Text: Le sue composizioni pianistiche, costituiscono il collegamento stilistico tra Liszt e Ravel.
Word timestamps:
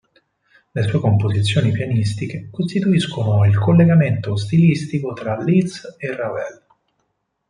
Le 0.73 0.81
sue 0.81 0.99
composizioni 0.99 1.71
pianistiche, 1.71 2.47
costituiscono 2.49 3.45
il 3.45 3.55
collegamento 3.59 4.35
stilistico 4.35 5.13
tra 5.13 5.39
Liszt 5.43 5.97
e 5.99 6.15
Ravel. 6.15 6.63